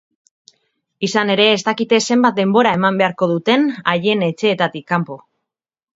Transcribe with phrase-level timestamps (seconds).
[1.07, 3.61] Izan ere, ez dakite zenbat denbora eman beharko dute
[3.93, 5.23] haien etxeetatik kanpo.